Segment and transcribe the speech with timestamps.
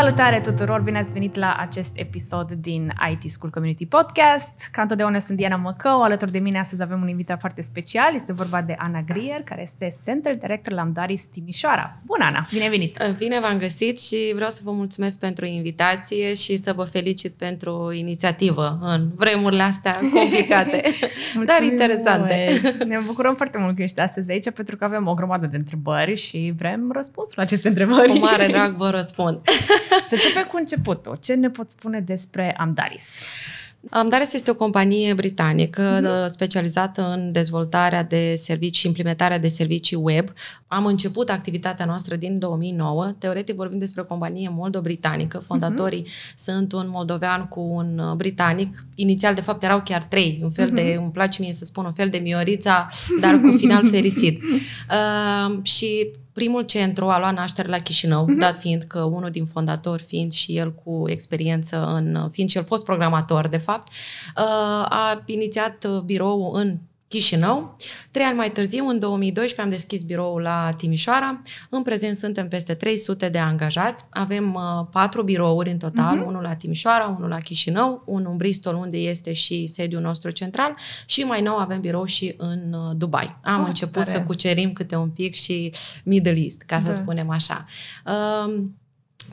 [0.00, 0.80] Salutare tuturor!
[0.80, 4.68] Bine ați venit la acest episod din IT School Community Podcast.
[4.72, 6.02] Ca întotdeauna sunt Diana Măcău.
[6.02, 8.14] Alături de mine astăzi avem un invitat foarte special.
[8.14, 11.96] Este vorba de Ana Grier, care este Center Director la Amdaris Timișoara.
[12.04, 12.46] Bună, Ana!
[12.52, 12.98] Bine venit!
[13.08, 17.32] Uh, bine v-am găsit și vreau să vă mulțumesc pentru invitație și să vă felicit
[17.32, 20.82] pentru inițiativă în vremurile astea complicate,
[21.44, 22.60] dar interesante.
[22.62, 22.88] Noi.
[22.88, 26.16] Ne bucurăm foarte mult că ești astăzi aici pentru că avem o grămadă de întrebări
[26.16, 28.12] și vrem răspunsul la aceste întrebări.
[28.12, 29.40] Cu mare drag vă răspund.
[30.08, 31.16] Să începem cu începutul.
[31.20, 33.04] Ce ne poți spune despre Amdaris?
[33.88, 36.30] Amdaris este o companie britanică mm-hmm.
[36.30, 40.28] specializată în dezvoltarea de servicii și implementarea de servicii web.
[40.66, 43.14] Am început activitatea noastră din 2009.
[43.18, 45.38] Teoretic vorbim despre o companie moldo-britanică.
[45.38, 46.34] Fondatorii mm-hmm.
[46.34, 48.84] sunt un moldovean cu un britanic.
[48.94, 50.40] Inițial, de fapt, erau chiar trei.
[50.42, 50.74] Un fel mm-hmm.
[50.74, 51.02] de, mhm.
[51.02, 52.86] îmi place mie să spun, un fel de Miorița,
[53.20, 54.40] dar cu final fericit.
[54.90, 58.38] Uh, și primul centru a luat naștere la Chișinău, uh-huh.
[58.38, 62.64] dat fiind că unul din fondatori, fiind și el cu experiență în, fiind și el
[62.64, 63.92] fost programator, de fapt,
[64.36, 64.42] uh,
[64.88, 66.78] a inițiat birou în
[67.10, 67.76] Chișinău.
[68.10, 71.42] Trei ani mai târziu, în 2012, am deschis biroul la Timișoara.
[71.70, 74.04] În prezent suntem peste 300 de angajați.
[74.10, 76.26] Avem uh, patru birouri în total, uh-huh.
[76.26, 80.74] unul la Timișoara, unul la Chișinău, unul în Bristol, unde este și sediul nostru central
[81.06, 83.38] și mai nou avem birou și în uh, Dubai.
[83.42, 84.18] Am oh, început stare.
[84.18, 85.72] să cucerim câte un pic și
[86.04, 86.82] Middle East, ca da.
[86.82, 87.64] să spunem așa.
[88.06, 88.62] Uh,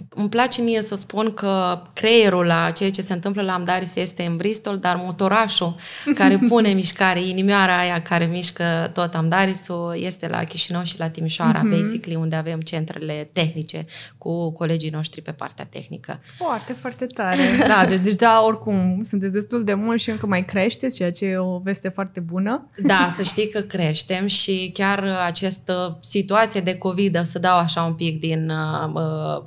[0.09, 4.23] îmi place mie să spun că creierul la ceea ce se întâmplă la Amdaris este
[4.23, 5.75] în Bristol, dar motorașul
[6.15, 11.59] care pune mișcare, inimioara aia care mișcă tot Amdarisul este la Chișinău și la Timișoara,
[11.59, 11.81] mm-hmm.
[11.81, 13.85] basically, unde avem centrele tehnice
[14.17, 16.19] cu colegii noștri pe partea tehnică.
[16.37, 17.37] Foarte, foarte tare.
[17.67, 21.25] Da, deci, deci da, oricum, sunteți destul de mult și încă mai creșteți, ceea ce
[21.25, 22.69] e o veste foarte bună.
[22.77, 27.93] Da, să știi că creștem și chiar această situație de COVID, să dau așa un
[27.93, 29.43] pic din uh, uh,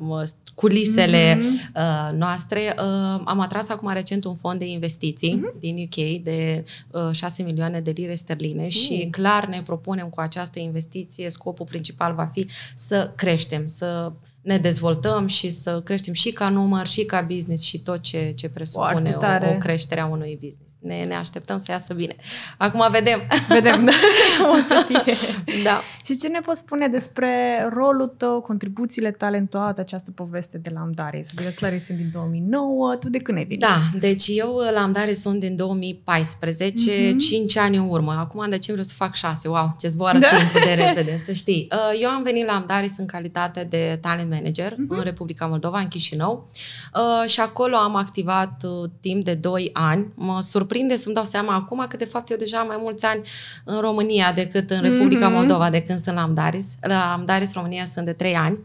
[0.61, 1.75] culisele mm-hmm.
[1.75, 2.61] uh, noastre.
[2.79, 5.61] Uh, am atras acum recent un fond de investiții mm-hmm.
[5.61, 8.69] din UK de uh, 6 milioane de lire sterline mm.
[8.69, 14.13] și clar ne propunem cu această investiție, scopul principal va fi să creștem, să
[14.43, 18.49] ne dezvoltăm și să creștem și ca număr, și ca business și tot ce, ce
[18.49, 22.17] presupune o, o creștere a unui business ne, ne așteptăm să iasă bine.
[22.59, 23.21] Acum vedem.
[23.49, 23.93] Vedem, da.
[24.53, 25.15] o să fie.
[25.63, 25.81] Da.
[26.05, 27.31] Și ce ne poți spune despre
[27.73, 31.23] rolul tău, contribuțiile tale în toată această poveste de la Amdare?
[31.25, 33.61] Să adică clar sunt din 2009, tu de când ai venit?
[33.61, 37.17] Da, deci eu la Amdare sunt din 2014, mm-hmm.
[37.19, 38.13] 5 ani în urmă.
[38.19, 39.49] Acum în decembrie o să fac 6.
[39.49, 40.29] Wow, ce zboară da.
[40.29, 41.69] timpul de repede, să știi.
[41.73, 44.89] Uh, eu am venit la Amdare în calitate de talent manager mm-hmm.
[44.89, 46.49] în Republica Moldova, în Chișinău
[46.95, 50.07] uh, și acolo am activat uh, timp de 2 ani.
[50.15, 53.21] Mă surprinde să-mi dau seama acum că, de fapt, eu deja am mai mulți ani
[53.65, 55.35] în România decât în Republica mm-hmm.
[55.35, 56.67] Moldova, de când sunt la Amdaris.
[56.81, 58.59] La Amdaris, România, sunt de trei ani.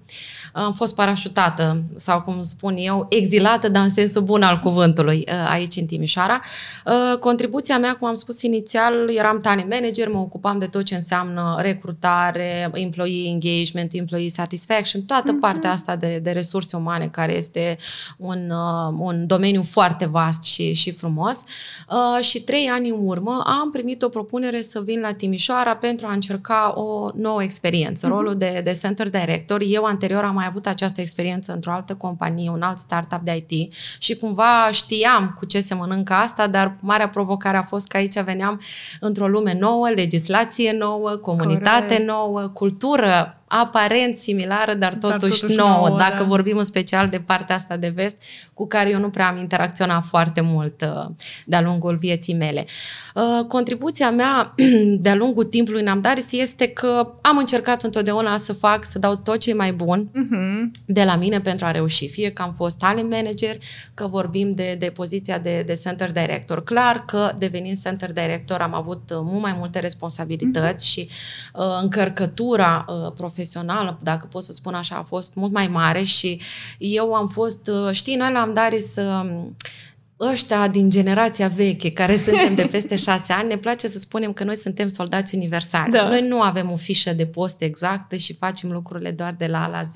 [0.53, 5.49] Am fost parașutată, sau cum spun eu, exilată, dar în sensul bun al cuvântului, uh,
[5.49, 6.41] aici în Timișoara.
[6.85, 10.95] Uh, contribuția mea, cum am spus inițial, eram talent manager, mă ocupam de tot ce
[10.95, 15.39] înseamnă recrutare, employee engagement, employee satisfaction, toată mm-hmm.
[15.39, 17.77] partea asta de, de resurse umane, care este
[18.17, 21.43] un, uh, un domeniu foarte vast și, și frumos.
[21.95, 26.07] Uh, și trei ani în urmă am primit o propunere să vin la Timișoara pentru
[26.07, 28.09] a încerca o nouă experiență, mm-hmm.
[28.09, 29.61] rolul de, de center director.
[29.67, 33.73] Eu anterior am mai avut această experiență într-o altă companie, un alt startup de IT
[33.99, 38.19] și cumva știam cu ce se mănâncă asta, dar marea provocare a fost că aici
[38.19, 38.61] veneam
[38.99, 42.05] într-o lume nouă, legislație nouă, comunitate Corect.
[42.05, 46.23] nouă, cultură aparent similară, dar totuși, dar totuși nouă, nouă dacă da.
[46.23, 48.17] vorbim în special de partea asta de vest,
[48.53, 51.05] cu care eu nu prea am interacționat foarte mult uh,
[51.45, 52.65] de-a lungul vieții mele.
[53.15, 54.53] Uh, contribuția mea
[55.05, 59.39] de-a lungul timpului în Amdaris este că am încercat întotdeauna să fac, să dau tot
[59.39, 60.83] ce e mai bun uh-huh.
[60.85, 62.07] de la mine pentru a reuși.
[62.07, 63.57] Fie că am fost talent manager,
[63.93, 66.63] că vorbim de, de poziția de, de center director.
[66.63, 70.91] Clar că devenind center director am avut uh, mult mai multe responsabilități uh-huh.
[70.91, 71.09] și
[71.53, 76.03] uh, încărcătura uh, profesională profesională, dacă pot să spun așa, a fost mult mai mare
[76.03, 76.41] și
[76.77, 79.25] eu am fost, uh, știi, noi la Amdaris să
[80.19, 84.43] ăștia din generația veche, care suntem de peste șase ani, ne place să spunem că
[84.43, 85.91] noi suntem soldați universali.
[85.91, 86.07] Da.
[86.07, 89.67] Noi nu avem o fișă de post exactă și facem lucrurile doar de la A
[89.67, 89.93] la Z.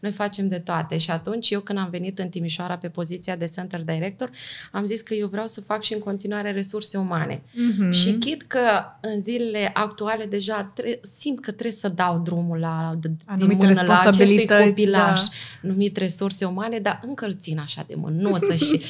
[0.00, 0.98] Noi facem de toate.
[0.98, 4.30] Și atunci, eu când am venit în Timișoara pe poziția de center director,
[4.72, 7.42] am zis că eu vreau să fac și în continuare resurse umane.
[7.42, 7.90] Mm-hmm.
[7.90, 8.60] Și chit că
[9.00, 12.98] în zilele actuale deja tre- simt că trebuie să dau drumul la,
[13.38, 15.28] din mână la acestui copilaș da.
[15.60, 18.80] numit resurse umane, dar încă îl țin așa de mânuță și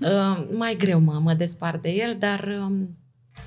[0.00, 0.08] uh,
[0.50, 2.96] mai greu mă, mă despart de el, dar um,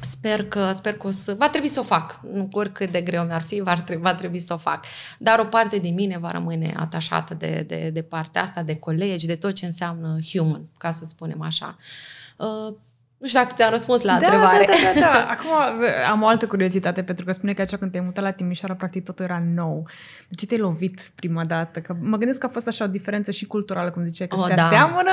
[0.01, 1.33] Sper că, sper că o să...
[1.33, 2.19] Va trebui să o fac.
[2.23, 4.85] Nu oricât de greu mi-ar fi, va trebui, va trebui să o fac.
[5.17, 9.25] Dar o parte din mine va rămâne atașată de, de, de partea asta, de colegi,
[9.25, 11.75] de tot ce înseamnă human, ca să spunem așa.
[13.25, 14.65] Uh, nu știu dacă ți-am răspuns la da, întrebare.
[14.65, 15.25] Da, da, da, da.
[15.33, 15.49] Acum
[16.09, 19.03] am o altă curiozitate, pentru că spune că atunci când te-ai mutat la Timișoara, practic
[19.03, 19.87] totul era nou.
[20.29, 21.79] De ce te-ai lovit prima dată?
[21.79, 24.45] Că mă gândesc că a fost așa o diferență și culturală, cum ziceai, că oh,
[24.47, 24.65] se da.
[24.65, 25.11] aseamănă,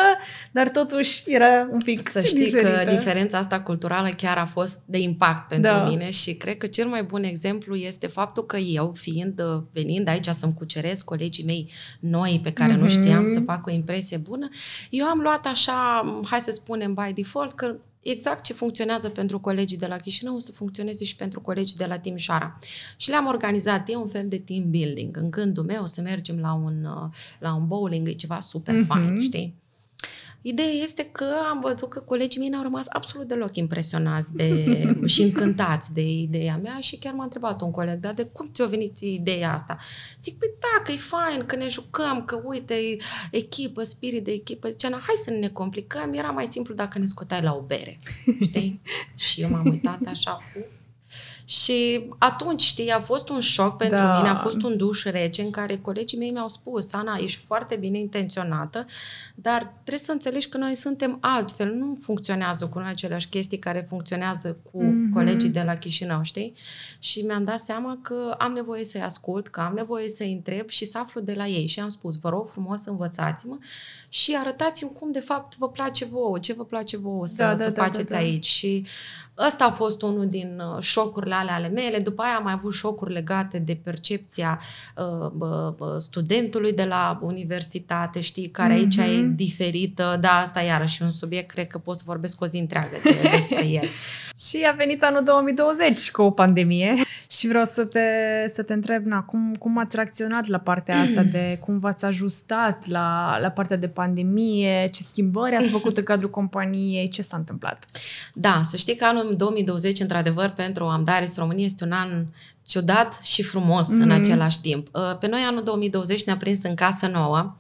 [0.50, 2.82] dar totuși era un pic Să știi diferită.
[2.85, 5.85] că diferența asta culturală chiar a fost de impact pentru da.
[5.85, 9.43] mine și cred că cel mai bun exemplu este faptul că eu, fiind,
[9.73, 11.70] venind aici să-mi cuceresc colegii mei
[12.00, 12.81] noi pe care mm-hmm.
[12.81, 14.49] nu știam să fac o impresie bună,
[14.91, 19.76] eu am luat așa, hai să spunem by default, că exact ce funcționează pentru colegii
[19.76, 22.58] de la Chișinău, o să funcționeze și pentru colegii de la Timișoara.
[22.96, 25.16] Și le-am organizat eu un fel de team building.
[25.16, 26.87] În gândul meu să mergem la un,
[27.38, 28.87] la un bowling, e ceva super mm-hmm.
[28.87, 29.62] fain, știi?
[30.42, 34.66] Ideea este că am văzut că colegii mei n-au rămas absolut deloc impresionați de,
[35.12, 38.66] și încântați de ideea mea și chiar m-a întrebat un coleg, dar de cum ți-a
[38.66, 39.76] venit ideea asta?
[40.20, 42.96] Zic, păi da, că e fain, că ne jucăm, că uite,
[43.30, 44.68] echipă, spirit de echipă.
[44.68, 47.98] Zicea, hai să ne complicăm, era mai simplu dacă ne scoteai la o bere,
[48.40, 48.80] știi?
[49.24, 50.80] și eu m-am uitat așa, ups,
[51.44, 54.16] și atunci, știi, a fost un șoc pentru da.
[54.16, 57.76] mine, a fost un duș rece în care colegii mei mi-au spus, Ana, ești foarte
[57.76, 58.86] bine intenționată,
[59.34, 63.84] dar trebuie să înțelegi că noi suntem altfel, nu funcționează cu noi aceleași chestii care
[63.88, 65.01] funcționează cu mm-hmm.
[65.14, 66.55] Colegii de la Chișinău, știi?
[66.99, 70.85] Și mi-am dat seama că am nevoie să-i ascult, că am nevoie să-i întreb și
[70.85, 71.67] să aflu de la ei.
[71.67, 73.56] Și am spus, vă rog frumos, învățați-mă
[74.09, 77.64] și arătați-mi cum de fapt vă place vouă, ce vă place vouă să, da, să
[77.64, 78.29] da, da faceți da, da, da.
[78.29, 78.47] aici.
[78.47, 78.87] Și
[79.38, 81.99] ăsta a fost unul din uh, șocurile ale ale mele.
[81.99, 84.61] După aia am mai avut șocuri legate de percepția
[84.97, 89.19] uh, uh, studentului de la universitate, știi, care aici mm-hmm.
[89.19, 90.17] e diferită.
[90.20, 93.67] Da, asta iarăși un subiect, cred că pot să vorbesc o zi întreagă de, despre
[93.67, 93.88] el.
[94.49, 96.94] și a venit anul 2020 cu o pandemie
[97.37, 98.00] și vreau să te,
[98.54, 102.88] să te întreb, na, cum, cum ați reacționat la partea asta de cum v-ați ajustat
[102.88, 107.84] la, la partea de pandemie, ce schimbări ați făcut în cadrul companiei, ce s-a întâmplat?
[108.34, 112.26] Da, să știi că anul 2020, într-adevăr, pentru Amdaris România este un an
[112.66, 114.02] ciudat și frumos mm-hmm.
[114.02, 114.88] în același timp.
[114.93, 117.56] Uh, pe noi anul 2020 ne-a prins în casă nouă.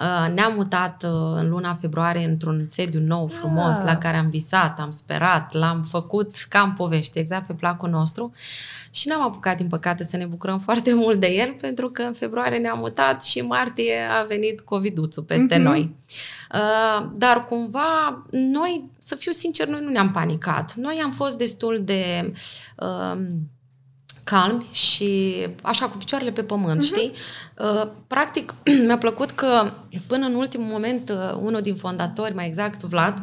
[0.00, 3.84] Uh, ne-am mutat uh, în luna februarie într-un sediu nou, frumos, ah.
[3.84, 8.32] la care am visat, am sperat, l-am făcut cam povești, exact pe placul nostru.
[8.90, 12.12] Și n-am apucat, din păcate, să ne bucurăm foarte mult de el, pentru că în
[12.12, 15.62] februarie ne-am mutat și martie a venit COVID-uțul peste mm-hmm.
[15.62, 15.94] noi.
[17.14, 20.74] Dar cumva, noi, să fiu sincer, noi nu ne-am panicat.
[20.74, 22.32] Noi am fost destul de...
[22.76, 23.20] Uh,
[24.30, 26.86] calmi și așa cu picioarele pe pământ, uh-huh.
[26.86, 27.12] știi?
[27.58, 28.54] Uh, practic,
[28.86, 29.72] mi-a plăcut că
[30.06, 33.22] până în ultimul moment uh, unul din fondatori, mai exact Vlad,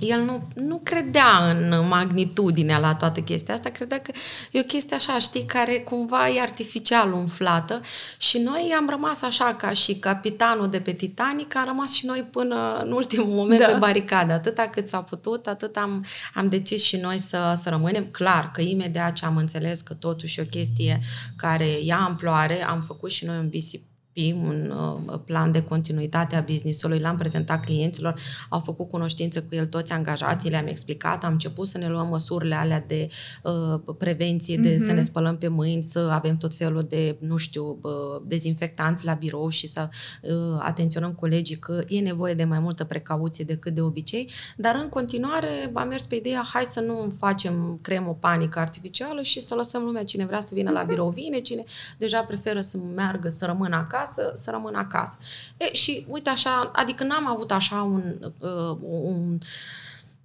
[0.00, 4.12] el nu, nu credea în magnitudinea la toată chestia asta, credea că
[4.50, 7.80] e o chestie așa, știi, care cumva e artificial umflată
[8.18, 12.26] și noi am rămas așa ca și capitanul de pe Titanic, am rămas și noi
[12.30, 13.66] până în ultimul moment da.
[13.66, 16.04] pe baricade, atâta cât s-a putut, atât am,
[16.34, 18.04] am decis și noi să, să rămânem.
[18.10, 21.00] Clar că imediat ce am înțeles că totuși e o chestie
[21.36, 26.40] care ia amploare, am făcut și noi un BCP un uh, plan de continuitate a
[26.40, 28.14] business-ului, l-am prezentat clienților,
[28.48, 32.54] au făcut cunoștință cu el toți angajații, le-am explicat, am început să ne luăm măsurile
[32.54, 33.08] alea de
[33.42, 34.78] uh, prevenție, de mm-hmm.
[34.78, 35.02] să ne mhm.
[35.02, 39.66] spălăm pe mâini, să avem tot felul de, nu știu, uh, dezinfectanți la birou și
[39.66, 39.88] să
[40.22, 44.88] uh, atenționăm colegii că e nevoie de mai multă precauție decât de obicei, dar în
[44.88, 49.54] continuare am mers pe ideea, hai să nu facem, creăm o panică artificială și să
[49.54, 51.62] lăsăm lumea, cine vrea să vină la birou, vine, cine
[51.98, 55.16] deja preferă să meargă, să rămână acasă, acasă, să rămân acasă.
[55.56, 59.38] E, și uite așa, adică n-am avut așa un, uh, un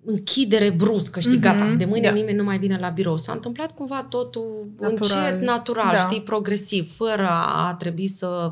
[0.06, 1.42] închidere bruscă, știi, mm-hmm.
[1.42, 2.14] gata, de mâine da.
[2.14, 3.18] nimeni nu mai vine la birou.
[3.18, 5.24] S-a întâmplat cumva totul natural.
[5.24, 5.98] încet, natural, da.
[5.98, 8.52] știi, progresiv, fără a trebui să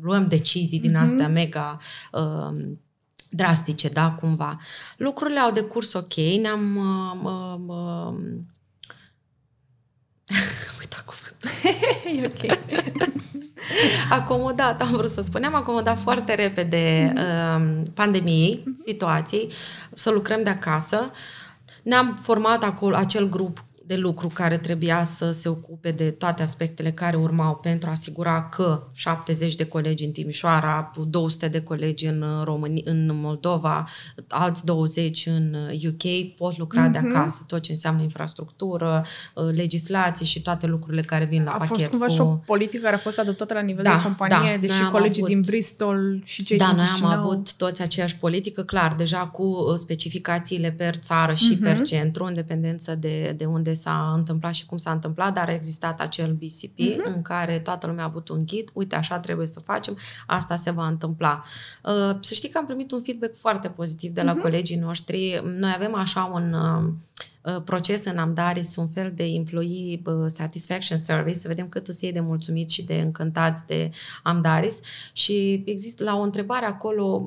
[0.00, 1.04] luăm decizii din mm-hmm.
[1.04, 1.76] astea mega
[2.12, 2.74] uh,
[3.30, 4.56] drastice, da, cumva.
[4.96, 8.14] Lucrurile au decurs ok, ne-am uh, uh, uh,
[10.80, 11.50] uita cuvântul.
[12.22, 12.58] e ok.
[14.20, 19.52] acomodat, am vrut să spunem, acomodat foarte repede uh, pandemiei, situației,
[19.94, 21.10] să lucrăm de acasă.
[21.82, 26.90] Ne-am format acolo acel grup de lucru care trebuia să se ocupe de toate aspectele
[26.90, 32.24] care urmau pentru a asigura că 70 de colegi în Timișoara, 200 de colegi în,
[32.44, 33.88] România, în Moldova,
[34.28, 35.56] alți 20 în
[35.86, 36.92] UK pot lucra mm-hmm.
[36.92, 37.16] de mhm.
[37.16, 39.04] acasă, tot ce înseamnă infrastructură,
[39.34, 41.70] uh, legislație și toate lucrurile care vin la a pachet.
[41.70, 42.12] A fost cumva cu...
[42.12, 45.22] și o politică care a fost adoptată la nivel da, de companie, da, deși colegii
[45.22, 47.10] avut, din Bristol și cei da, din noi Chișinău...
[47.10, 51.62] am avut toți aceeași politică, clar, deja cu uh, specificațiile per țară și mm-hmm.
[51.62, 55.54] per centru, în dependență de, de unde s-a întâmplat și cum s-a întâmplat, dar a
[55.54, 57.14] existat acel BCP mm-hmm.
[57.14, 60.70] în care toată lumea a avut un ghid, uite, așa trebuie să facem, asta se
[60.70, 61.42] va întâmpla.
[61.84, 64.42] Uh, să știi că am primit un feedback foarte pozitiv de la mm-hmm.
[64.42, 65.42] colegii noștri.
[65.44, 66.92] Noi avem așa un uh,
[67.54, 72.12] uh, proces în Amdaris, un fel de employee satisfaction survey, să vedem cât îți iei
[72.12, 73.90] de mulțumit și de încântați de
[74.22, 74.80] Amdaris
[75.12, 77.22] și există la o întrebare acolo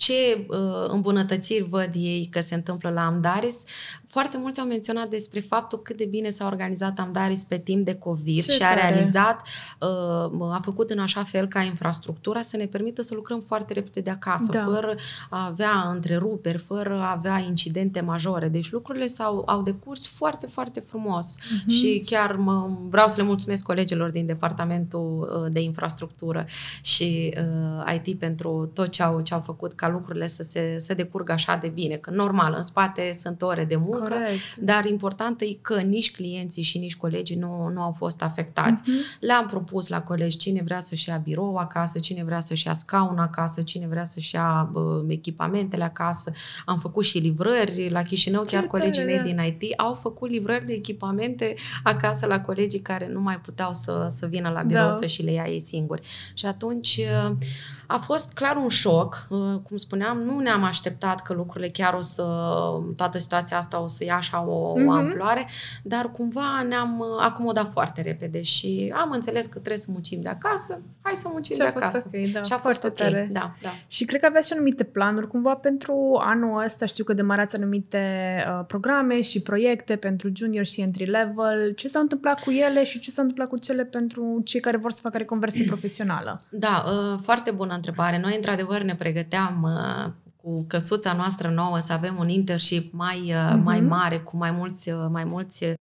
[0.00, 0.56] ce uh,
[0.88, 3.62] îmbunătățiri văd ei că se întâmplă la Amdaris.
[4.06, 7.94] Foarte mulți au menționat despre faptul cât de bine s-a organizat Amdaris pe timp de
[7.94, 9.42] COVID ce și a realizat,
[9.80, 14.00] uh, a făcut în așa fel ca infrastructura să ne permită să lucrăm foarte repede
[14.00, 14.64] de acasă, da.
[14.64, 14.94] fără
[15.30, 18.48] a avea întreruperi, fără a avea incidente majore.
[18.48, 21.66] Deci lucrurile s-au au decurs foarte, foarte frumos uh-huh.
[21.68, 26.46] și chiar mă, vreau să le mulțumesc colegilor din departamentul uh, de infrastructură
[26.82, 30.94] și uh, IT pentru tot ce au, ce au făcut ca lucrurile să se să
[30.94, 31.94] decurgă așa de bine.
[31.94, 34.56] Că normal, în spate sunt ore de muncă, Correct.
[34.56, 38.82] dar important e că nici clienții și nici colegii nu, nu au fost afectați.
[38.82, 39.18] Uh-huh.
[39.20, 43.18] Le-am propus la colegi cine vrea să-și ia birou acasă, cine vrea să-și ia scaun
[43.18, 46.30] acasă, cine vrea să-și ia uh, echipamentele acasă.
[46.64, 50.66] Am făcut și livrări la Chișinău, chiar Ce colegii mei din IT au făcut livrări
[50.66, 54.96] de echipamente acasă la colegii care nu mai puteau să, să vină la birou da.
[54.96, 56.08] să și le ia ei singuri.
[56.34, 57.36] Și atunci uh,
[57.90, 62.00] a fost clar un șoc, uh, cum spuneam, nu ne-am așteptat că lucrurile chiar o
[62.00, 62.24] să,
[62.96, 64.86] toată situația asta o să ia așa o, mm-hmm.
[64.86, 64.90] o mhm.
[64.90, 65.46] amploare,
[65.82, 70.28] dar cumva ne-am uh, acomodat foarte repede și am înțeles că trebuie să muncim de
[70.28, 72.04] acasă, hai să muncim și de acasă.
[72.06, 73.28] Okay, da, și a fost ok, tare.
[73.32, 73.70] da, da.
[73.86, 77.98] Și cred că aveți și anumite planuri cumva pentru anul ăsta, știu că demarați anumite
[78.48, 81.72] uh, programe și proiecte pentru junior și entry level.
[81.76, 84.90] Ce s-a întâmplat cu ele și ce s-a întâmplat cu cele pentru cei care vor
[84.90, 86.40] să facă reconversie profesională?
[86.50, 88.18] Da, uh, foarte bună întrebare.
[88.18, 93.62] Noi, într-adevăr, ne pregăteam uh, cu căsuța noastră nouă să avem un internship mai, uh-huh.
[93.62, 95.89] mai mare, cu mai mulți, uh, mai mulți Uh,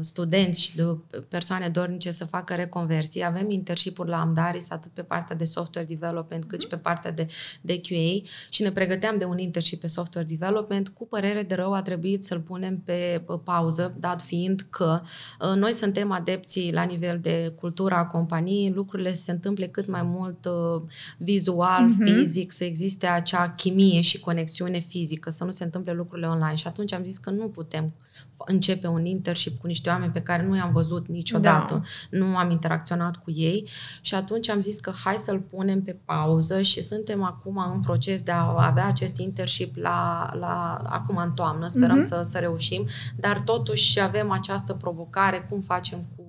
[0.00, 0.96] studenți și de
[1.28, 3.24] persoane dornice să facă reconversie.
[3.24, 7.26] Avem internship la Amdaris, atât pe partea de software development, cât și pe partea de,
[7.60, 10.88] de QA și ne pregăteam de un internship pe software development.
[10.88, 15.00] Cu părere de rău a trebuit să-l punem pe pauză, dat fiind că
[15.40, 20.44] uh, noi suntem adepții la nivel de cultura companiei, lucrurile se întâmple cât mai mult
[20.44, 20.82] uh,
[21.18, 22.04] vizual, uh-huh.
[22.04, 26.54] fizic, să existe acea chimie și conexiune fizică, să nu se întâmple lucrurile online.
[26.54, 27.92] Și atunci am zis că nu putem
[28.38, 32.18] începe un internship cu niște oameni pe care nu i-am văzut niciodată, da.
[32.18, 33.68] nu am interacționat cu ei
[34.00, 38.22] și atunci am zis că hai să-l punem pe pauză și suntem acum în proces
[38.22, 42.08] de a avea acest internship la, la acum în toamnă, sperăm uh-huh.
[42.08, 42.86] să, să reușim,
[43.16, 46.25] dar totuși avem această provocare, cum facem cu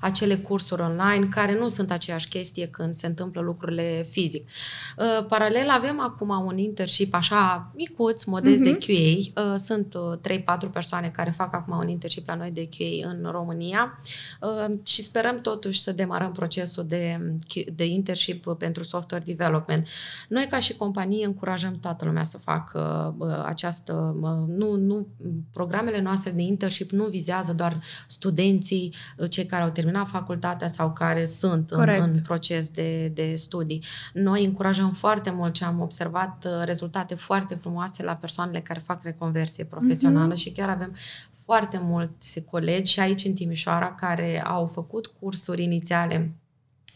[0.00, 4.48] acele cursuri online, care nu sunt aceeași chestie când se întâmplă lucrurile fizic.
[4.98, 8.64] Uh, paralel avem acum un internship așa micuț, modest uh-huh.
[8.64, 9.32] de mhm.
[9.34, 9.52] QA.
[9.52, 13.28] Uh, sunt 3-4 uh, persoane care fac acum un internship la noi de QA în
[13.30, 13.98] România
[14.82, 17.36] și sperăm totuși să demarăm procesul de,
[17.74, 19.88] de internship pentru software development.
[20.28, 23.14] Noi ca și companie încurajăm toată lumea să facă
[23.44, 24.16] această...
[24.48, 25.06] Nu, nu,
[25.52, 28.94] programele noastre de internship nu vizează doar studenții,
[29.28, 33.84] cei care au terminat facultatea sau care sunt în, în proces de, de studii.
[34.12, 39.02] Noi încurajăm foarte mult ce am observat uh, rezultate foarte frumoase la persoanele care fac
[39.02, 40.38] reconversie profesională mm-hmm.
[40.38, 40.94] și chiar avem
[41.44, 46.34] foarte mulți colegi și aici în Timișoara care au făcut cursuri inițiale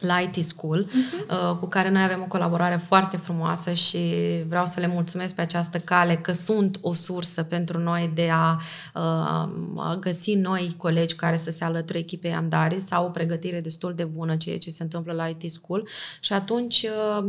[0.00, 1.58] la IT School, uh-huh.
[1.60, 3.98] cu care noi avem o colaborare foarte frumoasă și
[4.48, 8.60] vreau să le mulțumesc pe această cale că sunt o sursă pentru noi de a,
[8.94, 9.02] uh,
[9.76, 14.04] a găsi noi colegi care să se alăture echipei Amdari sau o pregătire destul de
[14.04, 15.88] bună ceea ce se întâmplă la IT School
[16.20, 17.26] și atunci uh,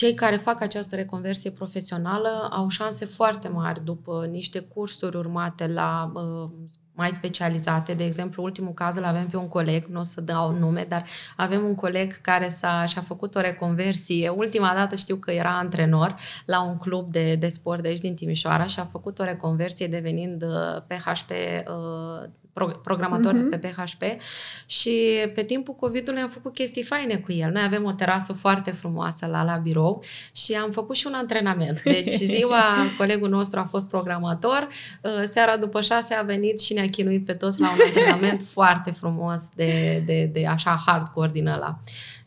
[0.00, 6.12] cei care fac această reconversie profesională au șanse foarte mari după niște cursuri urmate la
[6.14, 6.50] uh,
[6.94, 7.94] mai specializate.
[7.94, 11.04] De exemplu, ultimul caz îl avem pe un coleg, nu o să dau nume, dar
[11.36, 14.28] avem un coleg care s-a, și-a făcut o reconversie.
[14.28, 16.14] Ultima dată știu că era antrenor
[16.46, 19.86] la un club de, de sport de aici din Timișoara și a făcut o reconversie
[19.86, 20.44] devenind
[20.86, 21.30] PHP
[22.52, 23.48] uh, programator uh-huh.
[23.48, 24.02] de pe PHP
[24.66, 24.90] și
[25.34, 27.50] pe timpul COVID-ului am făcut chestii faine cu el.
[27.50, 30.02] Noi avem o terasă foarte frumoasă la la birou birou
[30.32, 31.82] și am făcut și un antrenament.
[31.96, 32.62] Deci ziua
[32.98, 34.68] colegul nostru a fost programator,
[35.02, 38.90] uh, seara după șase a venit și ne-a chinuit pe toți la un antrenament foarte
[38.90, 41.78] frumos de, de, de așa hardcore din ăla.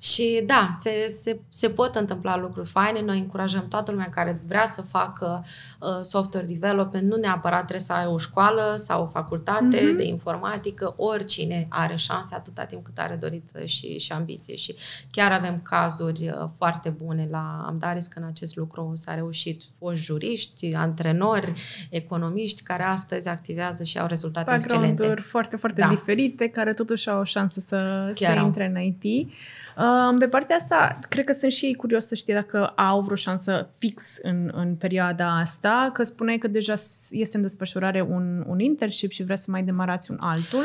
[0.03, 3.01] Și da, se, se, se pot întâmpla lucruri faine.
[3.01, 5.43] Noi încurajăm toată lumea care vrea să facă
[5.79, 9.97] uh, software development, nu neapărat trebuie să ai o școală sau o facultate mm-hmm.
[9.97, 14.55] de informatică, oricine are șanse atâta timp cât are dorință și, și ambiție.
[14.55, 14.75] Și
[15.11, 20.05] chiar avem cazuri uh, foarte bune la Amdaris că în acest lucru s-a reușit foști
[20.05, 21.53] juriști, antrenori,
[21.89, 25.15] economiști care astăzi activează și au rezultate excelente.
[25.21, 25.87] foarte, foarte da.
[25.87, 29.31] diferite, care totuși au o șansă să, să intre în IT.
[29.77, 33.15] Uh, pe partea asta, cred că sunt și ei curios să știe dacă au vreo
[33.15, 36.73] șansă fix în, în perioada asta, că spuneai că deja
[37.09, 40.63] este în desfășurare un, un internship și vrea să mai demarați un altul.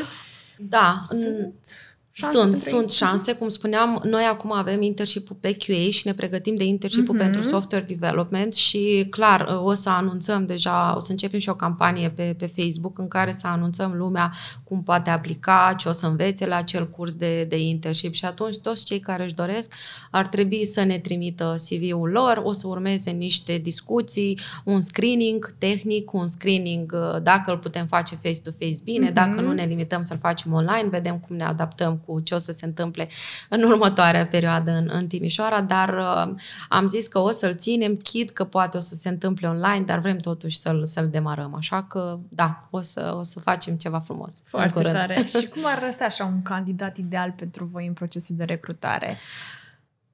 [0.59, 1.03] Da.
[1.05, 3.33] Sunt Șanse sunt, sunt șanse.
[3.33, 7.19] Cum spuneam, noi acum avem internship pe QA și ne pregătim de internship uh-huh.
[7.19, 12.11] pentru software development și clar o să anunțăm deja, o să începem și o campanie
[12.11, 14.33] pe, pe Facebook în care să anunțăm lumea
[14.65, 18.59] cum poate aplica, ce o să învețe la acel curs de, de internship și atunci
[18.59, 19.73] toți cei care își doresc
[20.11, 26.13] ar trebui să ne trimită CV-ul lor, o să urmeze niște discuții, un screening tehnic,
[26.13, 29.15] un screening uh, dacă îl putem face face-to-face bine, uh-huh.
[29.15, 32.53] dacă nu ne limităm să-l facem online, vedem cum ne adaptăm cu ce o să
[32.53, 33.09] se întâmple
[33.49, 36.35] în următoarea perioadă în, în Timișoara, dar uh,
[36.69, 39.99] am zis că o să-l ținem, chid că poate o să se întâmple online, dar
[39.99, 41.55] vrem totuși să-l, să-l demarăm.
[41.55, 44.33] Așa că, da, o să, o să facem ceva frumos.
[44.45, 45.25] Foarte tare.
[45.39, 49.17] Și cum arăta așa un candidat ideal pentru voi în procesul de recrutare?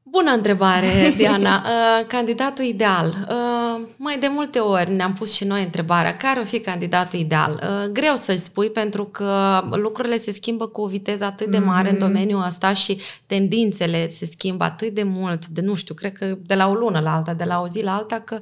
[0.03, 1.63] Bună întrebare, Diana.
[1.65, 3.27] Uh, candidatul ideal.
[3.75, 7.63] Uh, mai de multe ori ne-am pus și noi întrebarea, care o fi candidatul ideal?
[7.63, 11.89] Uh, greu să-i spui pentru că lucrurile se schimbă cu o viteză atât de mare
[11.89, 11.93] mm-hmm.
[11.93, 16.39] în domeniul ăsta și tendințele se schimbă atât de mult, de nu știu, cred că
[16.47, 18.39] de la o lună la alta, de la o zi la alta, că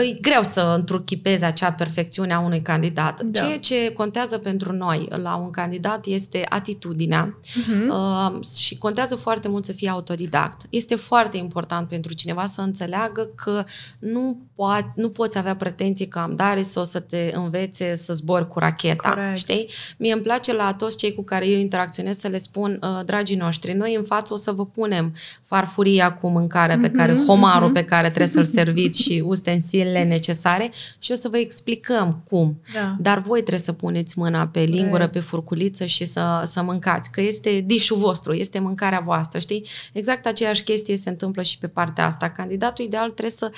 [0.00, 3.22] e greu să întruchipezi acea perfecțiune a unui candidat.
[3.22, 3.40] Da.
[3.40, 7.88] Ceea ce contează pentru noi la un candidat este atitudinea uh-huh.
[7.88, 10.60] uh, și contează foarte mult să fie autodidact.
[10.70, 13.64] Este foarte important pentru cineva să înțeleagă că
[13.98, 18.12] nu, poate, nu poți avea pretenții că am dare să o să te învețe să
[18.12, 19.08] zbori cu racheta.
[19.08, 19.36] Correct.
[19.36, 19.68] Știi?
[19.96, 23.36] Mie îmi place la toți cei cu care eu interacționez să le spun, uh, dragii
[23.36, 27.70] noștri, noi în față o să vă punem farfuria cu mâncare pe care, uh-huh, homarul
[27.70, 27.74] uh-huh.
[27.74, 32.60] pe care trebuie să-l serviți și ustensili ustensilele necesare și o să vă explicăm cum.
[32.74, 32.96] Da.
[33.00, 37.20] Dar voi trebuie să puneți mâna pe lingură, pe furculiță și să, să mâncați, că
[37.20, 39.66] este dișul vostru, este mâncarea voastră, știi?
[39.92, 42.30] Exact aceeași chestie se întâmplă și pe partea asta.
[42.30, 43.50] Candidatul ideal trebuie să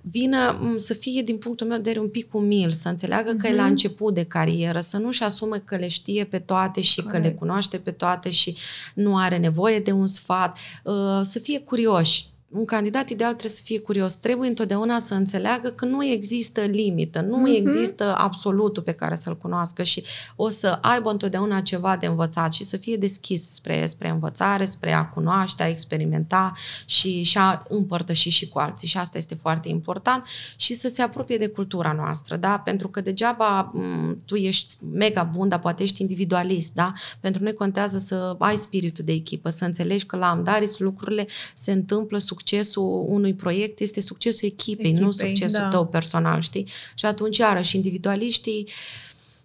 [0.00, 3.40] vină, să fie din punctul meu de vedere un pic umil, să înțeleagă mm-hmm.
[3.40, 3.70] că e la mhm.
[3.70, 7.22] început de carieră, să nu-și asume că le știe pe toate și Corect.
[7.22, 8.56] că le cunoaște pe toate și
[8.94, 13.62] nu are nevoie de un sfat, uh, să fie curioși un candidat ideal trebuie să
[13.64, 14.14] fie curios.
[14.14, 17.56] Trebuie întotdeauna să înțeleagă că nu există limită, nu uh-huh.
[17.56, 20.04] există absolutul pe care să-l cunoască și
[20.36, 24.92] o să aibă întotdeauna ceva de învățat și să fie deschis spre, spre învățare, spre
[24.92, 26.52] a cunoaște, a experimenta
[26.84, 28.88] și, și a împărtăși și cu alții.
[28.88, 32.58] Și asta este foarte important și să se apropie de cultura noastră, da?
[32.58, 36.92] Pentru că degeaba m- tu ești mega bun, dar poate ești individualist, da?
[37.20, 41.72] Pentru noi contează să ai spiritul de echipă, să înțelegi că la Amdaris lucrurile se
[41.72, 45.68] întâmplă succes succesul unui proiect este succesul echipei, echipei nu succesul da.
[45.68, 46.68] tău personal, știi?
[46.94, 48.68] Și atunci, iarăși, individualiștii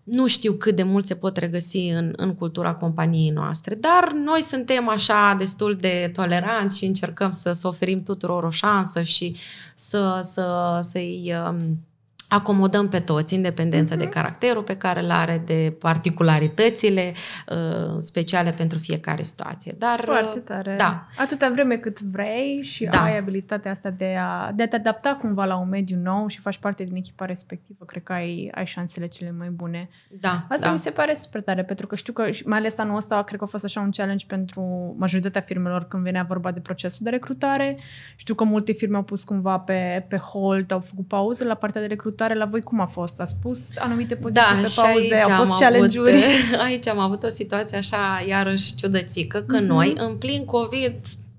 [0.04, 4.42] nu știu cât de mult se pot regăsi în, în cultura companiei noastre, dar noi
[4.42, 9.36] suntem așa destul de toleranți și încercăm să, să oferim tuturor o șansă și
[9.76, 11.80] să, să, să-i um,
[12.30, 13.98] acomodăm pe toți, independența uh-huh.
[13.98, 14.14] de mhm.
[14.14, 17.14] caracterul pe care îl are, de particularitățile
[17.50, 19.76] uh, speciale pentru fiecare situație.
[19.78, 20.76] Dar, Foarte uh, tare.
[20.78, 21.08] Da.
[21.18, 23.04] Atâta vreme cât vrei și da.
[23.04, 26.40] ai abilitatea asta de a, de a te adapta cumva la un mediu nou și
[26.40, 29.90] faci parte din echipa respectivă, cred că ai, ai șansele cele mai bune.
[30.20, 30.46] Da.
[30.50, 30.72] Asta da.
[30.72, 33.46] mi se pare super tare, pentru că știu că, mai ales anul ăsta, cred că
[33.46, 37.78] a fost așa un challenge pentru majoritatea firmelor când venea vorba de procesul de recrutare.
[38.16, 41.82] Știu că multe firme au pus cumva pe, pe hold, au făcut pauză la partea
[41.82, 43.20] de recrutare recrutare la voi cum a fost?
[43.22, 46.16] A spus anumite poziții da, pe pauze, au fost challenge-uri?
[46.16, 49.66] Avut, aici am avut o situație așa, iarăși ciudățică, că mm-hmm.
[49.66, 50.96] noi, în plin COVID,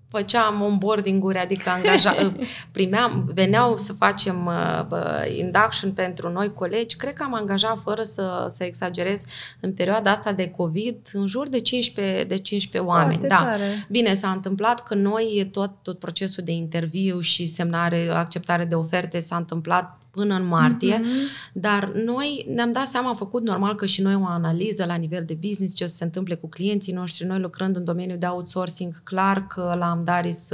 [0.08, 2.32] făceam onboarding-uri, adică angaja,
[2.76, 6.96] primeam, veneau să facem uh, induction pentru noi colegi.
[6.96, 9.24] Cred că am angajat, fără să, să exagerez,
[9.60, 13.20] în perioada asta de COVID, în jur de 15, de 15 oameni.
[13.20, 13.36] da.
[13.36, 13.86] Tare.
[13.88, 19.20] Bine, s-a întâmplat că noi, tot, tot procesul de interviu și semnare, acceptare de oferte
[19.20, 21.52] s-a întâmplat până în martie, mm-hmm.
[21.52, 25.24] dar noi ne-am dat seama, am făcut normal că și noi o analiză la nivel
[25.26, 28.26] de business, ce o să se întâmple cu clienții noștri, noi lucrând în domeniul de
[28.26, 30.48] outsourcing, clar că la Amdaris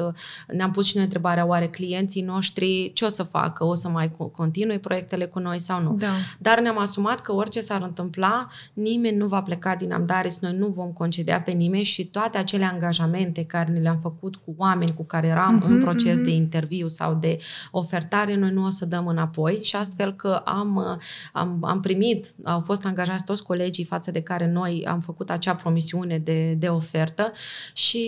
[0.48, 3.64] ne-am pus și noi întrebarea, oare clienții noștri ce o să facă?
[3.64, 5.96] O să mai continue proiectele cu noi sau nu?
[5.98, 6.06] Da.
[6.38, 10.66] Dar ne-am asumat că orice s-ar întâmpla, nimeni nu va pleca din Amdaris, noi nu
[10.66, 15.04] vom concedea pe nimeni și toate acele angajamente care ne le-am făcut cu oameni cu
[15.04, 16.24] care eram mm-hmm, în proces mm-hmm.
[16.24, 17.38] de interviu sau de
[17.70, 20.98] ofertare, noi nu o să dăm înapoi și astfel că am,
[21.32, 25.54] am, am primit, au fost angajați toți colegii față de care noi am făcut acea
[25.54, 27.32] promisiune de, de ofertă
[27.72, 28.04] și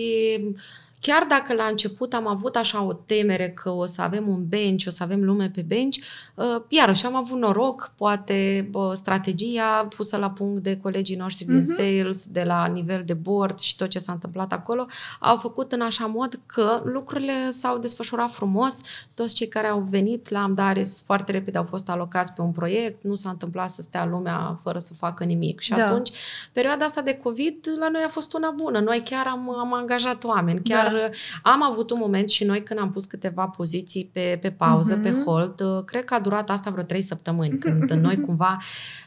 [0.99, 4.85] Chiar dacă la început am avut așa o temere că o să avem un bench,
[4.87, 5.97] o să avem lume pe bench,
[6.35, 11.75] uh, iarăși am avut noroc, poate strategia pusă la punct de colegii noștri din uh-huh.
[11.75, 14.85] sales, de la nivel de board și tot ce s-a întâmplat acolo,
[15.19, 18.81] au făcut în așa mod că lucrurile s-au desfășurat frumos.
[19.13, 23.03] Toți cei care au venit la Amdaris foarte repede au fost alocați pe un proiect,
[23.03, 25.59] nu s-a întâmplat să stea lumea fără să facă nimic.
[25.59, 25.83] Și da.
[25.85, 26.11] atunci,
[26.53, 28.79] perioada asta de COVID la noi a fost una bună.
[28.79, 31.11] Noi chiar am, am angajat oameni, chiar da dar
[31.43, 35.03] am avut un moment și noi când am pus câteva poziții pe, pe pauză, uh-huh.
[35.03, 35.23] pe mhm.
[35.23, 38.57] hold, uh, cred că a durat asta vreo trei săptămâni, când noi cumva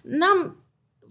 [0.03, 0.57] n-am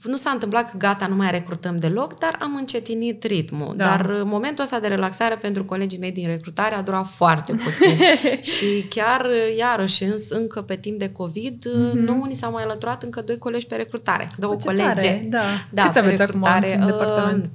[0.04, 3.74] nu s-a întâmplat că gata, nu mai recrutăm deloc, dar am încetinit ritmul.
[3.78, 3.86] Da.
[3.86, 7.98] Dar uh, momentul ăsta de relaxare pentru colegii mei din recrutare a durat foarte puțin.
[8.56, 11.92] și chiar, uh, iarăși, încă pe timp de COVID, mm-hmm.
[11.92, 14.30] nu ni s-au mai alăturat încă doi colegi pe recrutare.
[14.38, 14.84] Două colege.
[14.84, 15.42] Tare, da.
[15.70, 16.74] da Câți aveți recrutare.
[16.74, 17.50] acum în departament?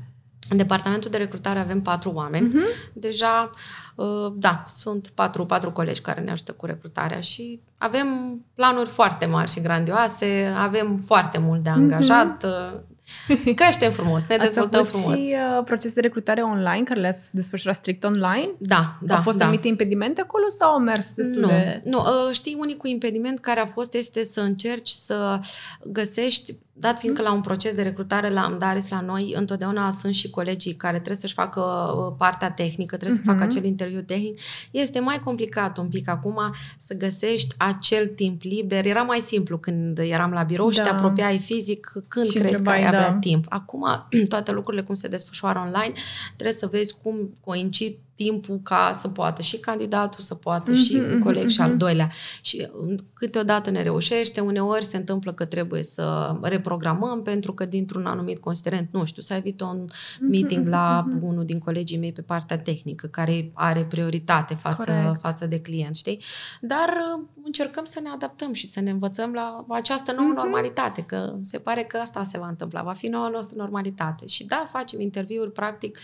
[0.51, 2.49] În departamentul de recrutare avem patru oameni.
[2.49, 2.93] Uh-huh.
[2.93, 3.51] Deja,
[3.95, 9.27] uh, da, sunt patru, patru colegi care ne ajută cu recrutarea și avem planuri foarte
[9.27, 12.47] mari și grandioase, avem foarte mult de angajat.
[12.47, 12.95] Uh-huh.
[13.55, 15.19] Creștem frumos, ne dezvoltăm Ați frumos.
[15.19, 18.51] și uh, proces de recrutare online, care le-ați desfășurat strict online?
[18.59, 19.15] Da, da.
[19.15, 19.45] Au fost da.
[19.45, 21.81] anumite impedimente acolo sau au mers destul nu, de...
[21.85, 25.39] Nu, uh, știi, unicul impediment care a fost este să încerci să
[25.85, 30.31] găsești Dat fiindcă la un proces de recrutare la Amdaris, la noi, întotdeauna sunt și
[30.31, 33.25] colegii care trebuie să-și facă uh, partea tehnică, trebuie uh-huh.
[33.25, 33.49] să facă mhm.
[33.49, 38.87] acel interviu tehnic, este mai complicat un pic acum să găsești acel timp liber.
[38.87, 40.73] Era mai simplu când eram la birou da.
[40.73, 40.95] și te da.
[40.95, 43.19] apropiai fizic când și crezi că ai avea da.
[43.21, 43.45] timp.
[43.49, 43.85] Acum,
[44.29, 45.93] toate lucrurile cum se desfășoară online,
[46.27, 50.95] trebuie să vezi cum coincid timpul ca să poată și candidatul să poată mm-hmm, și
[50.95, 51.49] un coleg mm-hmm.
[51.49, 51.79] și al mhm.
[51.79, 52.11] doilea.
[52.41, 58.07] Și um, câteodată ne reușește, uneori se întâmplă că trebuie să reprogramăm pentru că dintr-un
[58.07, 59.81] anumit considerent, nu știu, s-a evit un
[60.21, 61.21] mhm, meeting la mm-hmm.
[61.21, 66.23] unul din colegii mei pe partea tehnică, care are prioritate față, față de client, știi?
[66.61, 70.37] Dar uh, încercăm să ne adaptăm și să ne învățăm la această nouă mm-hmm.
[70.37, 74.27] normalitate, că se pare că asta se va întâmpla, va fi noua noastră normalitate.
[74.27, 75.99] Și da, facem interviuri, practic,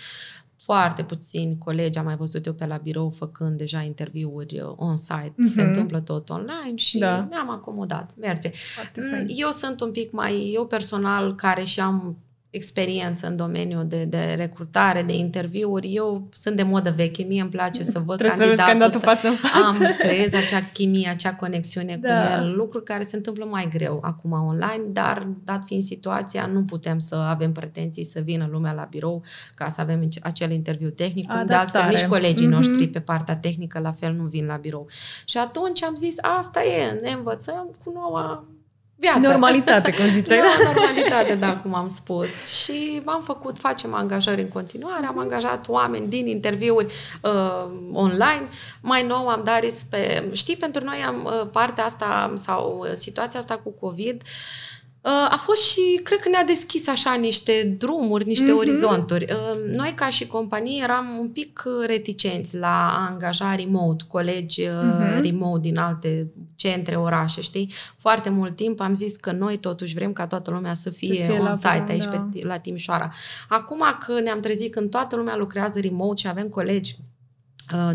[0.64, 5.32] foarte puțini colegi am mai văzut eu pe la birou făcând deja interviuri uh, on-site.
[5.32, 5.52] Mm-hmm.
[5.54, 7.26] Se întâmplă tot online și da.
[7.30, 8.10] ne-am acomodat.
[8.16, 8.50] Merge.
[8.96, 12.16] Mm, eu sunt un pic mai, eu personal care și am
[12.52, 15.94] experiență în domeniul de, de recrutare, de interviuri.
[15.94, 19.34] Eu sunt de modă veche, mie îmi place să văd Trebuie candidatul, să, față în
[19.34, 19.56] față.
[19.64, 22.08] am, creez acea chimie, acea conexiune da.
[22.08, 26.64] cu el, lucruri care se întâmplă mai greu acum online, dar dat fiind situația, nu
[26.64, 29.22] putem să avem pretenții să vină lumea la birou
[29.54, 31.46] ca să avem acel interviu tehnic, Adaptare.
[31.46, 32.50] de altfel nici colegii mm-hmm.
[32.50, 34.86] noștri pe partea tehnică la fel nu vin la birou.
[35.24, 38.44] Și atunci am zis, asta e, ne învățăm cu noua
[39.02, 39.28] viață.
[39.28, 40.38] Normalitate, cum ziceai.
[40.38, 42.46] da, normalitate, da, cum am spus.
[42.62, 48.48] Și am făcut, facem angajări în continuare, am angajat oameni din interviuri uh, online.
[48.80, 49.60] Mai nou am dat
[49.90, 50.28] pe...
[50.32, 55.36] Știi, pentru noi am uh, partea asta sau uh, situația asta cu COVID Uh, a
[55.36, 58.56] fost și, cred că ne-a deschis așa niște drumuri, niște mm-hmm.
[58.56, 59.26] orizonturi.
[59.32, 65.20] Uh, noi, ca și companie, eram un pic reticenți la a angaja remote, colegi mm-hmm.
[65.22, 67.72] remote din alte centre, orașe, știi?
[67.96, 71.32] Foarte mult timp am zis că noi totuși vrem ca toată lumea să fie, să
[71.32, 72.28] fie on-site aici da.
[72.32, 73.12] pe, la Timișoara.
[73.48, 77.11] Acum că ne-am trezit când toată lumea lucrează remote și avem colegi Uh,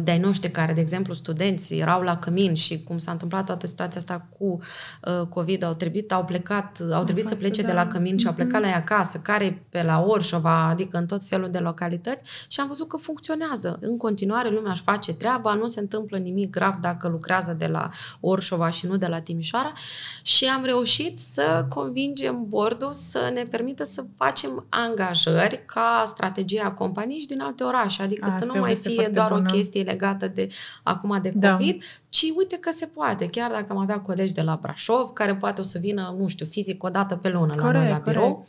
[0.01, 3.99] de-ai noștri care, de exemplu, studenți erau la cămin și cum s-a întâmplat toată situația
[3.99, 7.67] asta cu uh, COVID, au trebuit, au plecat, au trebuit acasă, să plece da.
[7.67, 11.05] de la cămin și au plecat la ea acasă, care pe la Orșova, adică în
[11.05, 13.77] tot felul de localități și am văzut că funcționează.
[13.81, 17.89] În continuare lumea își face treaba, nu se întâmplă nimic grav dacă lucrează de la
[18.19, 19.73] Orșova și nu de la Timișoara
[20.21, 27.19] și am reușit să convingem bordul să ne permită să facem angajări ca strategia companiei
[27.19, 30.27] și din alte orașe, adică Asta să nu mai fie doar o chestie chestie legată
[30.27, 30.47] de
[30.83, 31.51] acum de Da.
[31.51, 33.25] COVID, ci uite că se poate.
[33.25, 36.45] Chiar dacă am avea colegi de la Brașov, care poate o să vină, nu știu,
[36.45, 38.31] fizic o dată pe lună la Corect, noi la birou.
[38.33, 38.47] corect.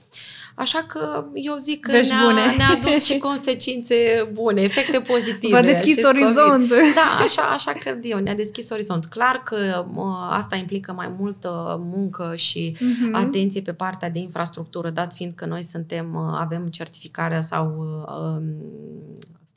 [0.54, 2.40] Așa că eu zic că Vești ne-a, bune.
[2.56, 5.54] ne-a adus și consecințe bune, efecte pozitive.
[5.54, 6.38] V-a deschis acest COVID.
[6.38, 6.68] orizont.
[6.94, 9.06] Da, așa, așa cred eu, ne-a deschis orizont.
[9.06, 13.14] Clar că mă, asta implică mai multă muncă și Mhm.
[13.14, 18.14] atenție pe partea de infrastructură, dat fiind că noi suntem, uh, avem certificarea sau uh,
[18.18, 18.42] um,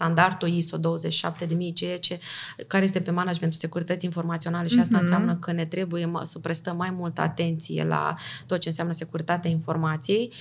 [0.01, 2.19] standardul ISO 27000, ceea ce,
[2.67, 5.03] care este pe managementul securității informaționale și asta Mhm.
[5.05, 8.13] înseamnă că ne trebuie mă- să prestăm mai multă atenție la
[8.45, 10.33] tot ce înseamnă securitatea informației.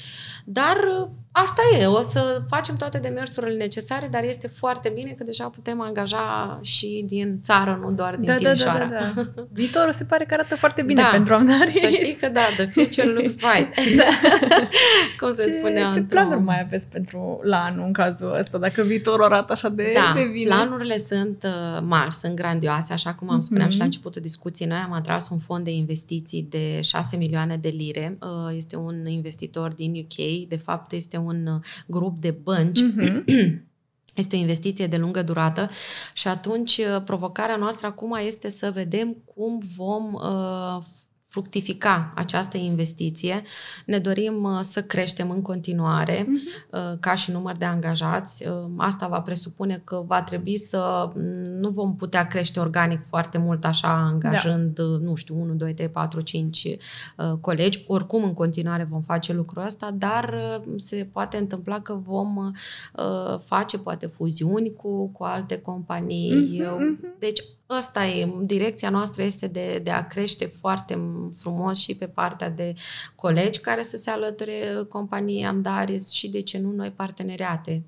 [0.44, 5.24] Dar uh, asta e, o să facem toate demersurile necesare, dar este foarte bine că
[5.24, 8.84] deja putem angaja și din țară, nu doar din Da, da, da, Timișoara.
[8.84, 9.44] da, da.
[9.52, 11.08] Viitorul se pare că arată foarte bine Da.
[11.08, 11.80] pentru Amdaris.
[11.80, 13.74] Să știi că da, the future looks bright.
[15.20, 18.58] Cum se ce, spunea ce într-un- planuri mai aveți pentru la anul în cazul ăsta,
[18.58, 20.44] dacă viitorul arată așa de, Da, de bine?
[20.44, 23.92] planurile sunt uh, mari, sunt grandioase, așa cum am spuneam și la Mhm.
[23.92, 28.18] începutul discuției, noi am atras un fond de investiții de 6 milioane de lire.
[28.22, 33.24] Uh, Este un investitor din UK, de fapt este un uh, grup de bănci Mhm.
[34.14, 35.68] Este o investiție de lungă durată
[36.12, 40.82] și atunci uh, provocarea noastră acum este să vedem cum vom uh,
[41.30, 43.42] fructifica această investiție.
[43.86, 46.40] Ne dorim uh, să creștem în continuare Mhm.
[46.70, 48.46] uh, ca și număr de angajați.
[48.46, 51.20] Uh, Asta va presupune că va trebui să m,
[51.60, 54.82] nu vom putea crește organic foarte mult așa angajând, da.
[54.82, 57.84] nu știu, 1, 2, 3, 4, 5 uh, colegi.
[57.86, 60.34] Oricum în continuare vom face lucrul ăsta, dar
[60.66, 66.58] uh, se poate întâmpla că vom uh, face poate fuziuni cu, cu alte companii.
[66.60, 67.14] Mhm, mhm.
[67.18, 67.42] Deci
[67.76, 71.00] ăsta e, direcția noastră este de, de a crește foarte
[71.40, 72.74] frumos și pe partea de
[73.14, 77.82] colegi care să se alăture companiei Amdaris și de ce nu noi parteneriate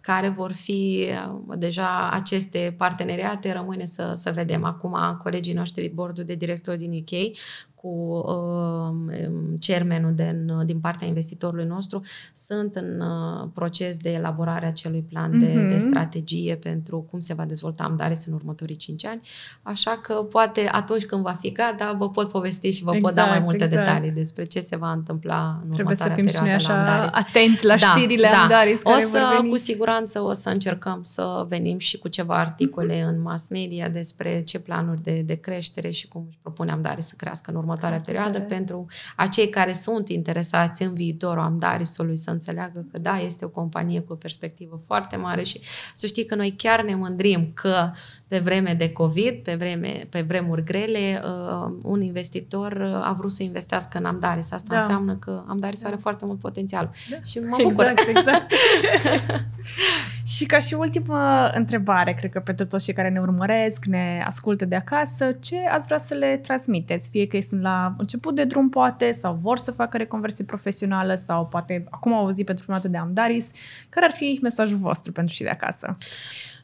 [0.00, 4.64] care vor fi uh, deja aceste parteneriate, rămâne să, să vedem.
[4.64, 7.36] Acum colegii noștri, bordul de directori din UK,
[7.80, 9.16] cu uh,
[9.60, 12.00] chairmanul din, din partea investitorului nostru,
[12.34, 15.68] sunt în uh, proces de elaborare a acelui plan de, Mhm.
[15.68, 19.20] de strategie pentru cum se va dezvolta Amdaris în următorii 5 ani.
[19.62, 23.20] Așa că poate atunci când va fi gata, vă pot povesti și vă pot da
[23.24, 23.84] mai Exact, multe exact.
[23.84, 26.92] detalii despre ce se va întâmpla în Trebuie să următoarea fim și noi perioadă la
[26.92, 27.14] așa Amdaris.
[27.28, 29.48] atenți la știrile Amdaris O care să, vor veni.
[29.50, 34.42] cu siguranță, o să încercăm să venim și cu ceva articole în mass media despre
[34.42, 38.12] ce planuri de, de creștere și cum își propune Amdaris să crească în următoarea Foarte
[38.12, 38.54] perioadă tare.
[38.54, 44.00] pentru acei care sunt interesați în viitorul Amdarisului să înțeleagă că da, este o companie
[44.00, 45.60] cu o perspectivă foarte mare și
[45.94, 47.90] să știi că noi chiar ne mândrim că
[48.28, 53.32] pe vreme de COVID, pe, vreme, pe vremuri grele, uh, un investitor uh, a vrut
[53.32, 54.50] să investească în Amdaris.
[54.52, 54.82] Asta Da.
[54.82, 55.88] înseamnă că Amdaris Da.
[55.88, 56.90] are foarte mult potențial.
[57.10, 57.16] Da.
[57.24, 57.84] Și mă bucur.
[57.86, 58.52] Exact, exact.
[60.28, 64.64] și ca și ultimă întrebare, cred că pentru toți cei care ne urmăresc, ne ascultă
[64.64, 67.08] de acasă, ce ați vrea să le transmiteți?
[67.08, 71.14] Fie că ei sunt la început de drum, poate, sau vor să facă reconversie profesională,
[71.14, 73.50] sau poate acum au auzit pentru prima dată de Amdaris.
[73.88, 75.96] Care ar fi mesajul vostru pentru și de acasă?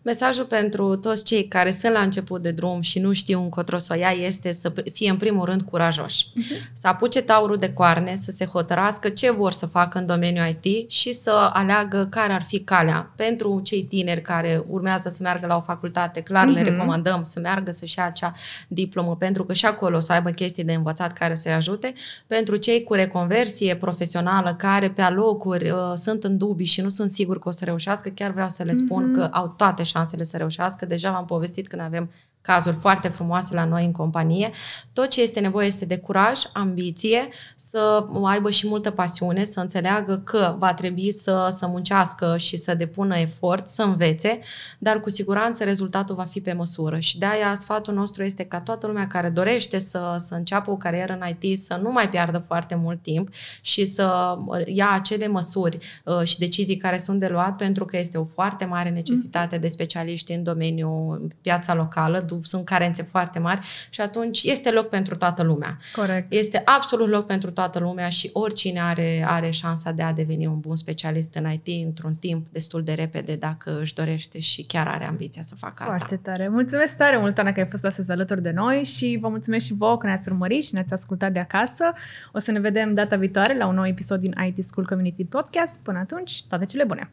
[0.05, 3.93] Mesajul pentru toți cei care sunt la început de drum și nu știu încotro să
[3.97, 6.27] o ia este să fie în primul rând curajoși.
[6.73, 10.91] Să apuce taurul de coarne, să se hotărască ce vor să facă în domeniul IT
[10.91, 13.13] și să aleagă care ar fi calea.
[13.17, 16.71] Pentru cei tineri care urmează să meargă la o facultate, clar le Mhm.
[16.71, 18.33] recomandăm să meargă să-și ia acea
[18.69, 21.93] diplomă, pentru că și acolo o să aibă chestii de învățat care să-i ajute.
[22.27, 27.11] Pentru cei cu reconversie profesională care pe alocuri uh, sunt în dubii și nu sunt
[27.11, 29.15] sigur că o să reușească, chiar vreau să le spun Mhm.
[29.15, 30.87] că au toate șansele să reușească.
[30.87, 32.11] Deja v-am povestit când avem
[32.43, 34.51] cazuri foarte frumoase la noi în companie.
[34.93, 40.21] Tot ce este nevoie este de curaj, ambiție, să aibă și multă pasiune, să înțeleagă
[40.25, 44.39] că va trebui să, să muncească și să depună efort, să învețe,
[44.79, 46.99] dar cu siguranță rezultatul va fi pe măsură.
[46.99, 50.77] Și de aia sfatul nostru este ca toată lumea care dorește să, să înceapă o
[50.77, 53.29] carieră în IT să nu mai piardă foarte mult timp
[53.61, 58.19] și să ia acele măsuri uh, și decizii care sunt de luat pentru că este
[58.19, 63.67] o foarte mare necesitate de specialiști în domeniul piața locală, du- sunt carențe foarte mari
[63.91, 65.79] și atunci este loc pentru toată lumea.
[65.93, 66.33] Corect.
[66.33, 70.61] Este absolut loc pentru toată lumea și oricine are, are șansa de a deveni un
[70.61, 75.07] bun specialist în IT într-un timp destul de repede dacă își dorește și chiar are
[75.07, 75.99] ambiția să facă asta.
[75.99, 76.49] Foarte tare.
[76.49, 79.75] Mulțumesc tare mult, Ana, că ai fost astăzi alături de noi și vă mulțumesc și
[79.75, 81.93] vouă că ne-ați urmărit și ne-ați ascultat de acasă.
[82.33, 85.81] O să ne vedem data viitoare la un nou episod din IT School Community Podcast.
[85.83, 87.09] Până atunci, toate cele bune!